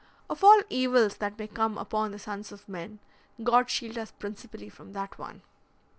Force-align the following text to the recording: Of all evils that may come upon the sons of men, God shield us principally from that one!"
Of 0.31 0.43
all 0.43 0.63
evils 0.67 1.17
that 1.17 1.37
may 1.37 1.45
come 1.45 1.77
upon 1.77 2.09
the 2.09 2.17
sons 2.17 2.51
of 2.51 2.67
men, 2.67 2.97
God 3.43 3.69
shield 3.69 3.99
us 3.99 4.09
principally 4.11 4.67
from 4.67 4.93
that 4.93 5.19
one!" 5.19 5.43